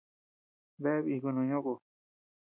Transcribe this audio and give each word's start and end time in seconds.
Bea 0.81 1.03
bíku 1.05 1.29
no 1.31 1.41
ñó 1.49 1.59
kó. 1.65 1.73